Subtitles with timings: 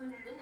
[0.00, 0.37] คนนั้นน่ะ